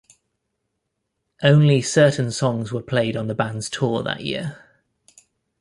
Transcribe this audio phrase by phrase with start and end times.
[1.43, 4.57] Only certain songs were played on the band's tour that year.